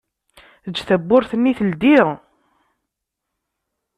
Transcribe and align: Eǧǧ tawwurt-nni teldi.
Eǧǧ 0.67 0.77
tawwurt-nni 0.87 1.51
teldi. 1.57 1.97